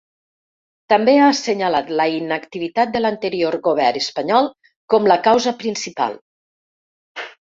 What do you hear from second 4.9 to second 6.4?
com la causa principal.